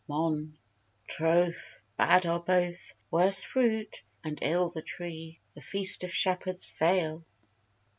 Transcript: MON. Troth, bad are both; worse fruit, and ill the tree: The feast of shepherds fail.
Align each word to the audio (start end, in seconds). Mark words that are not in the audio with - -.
MON. 0.07 0.57
Troth, 1.07 1.79
bad 1.95 2.25
are 2.25 2.39
both; 2.39 2.95
worse 3.11 3.43
fruit, 3.43 4.01
and 4.23 4.39
ill 4.41 4.71
the 4.71 4.81
tree: 4.81 5.39
The 5.53 5.61
feast 5.61 6.03
of 6.03 6.11
shepherds 6.11 6.71
fail. 6.71 7.23